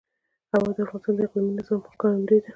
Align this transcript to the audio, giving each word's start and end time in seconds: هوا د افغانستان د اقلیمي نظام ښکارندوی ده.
هوا 0.51 0.69
د 0.75 0.79
افغانستان 0.85 1.13
د 1.17 1.19
اقلیمي 1.27 1.51
نظام 1.59 1.79
ښکارندوی 1.93 2.39
ده. 2.43 2.49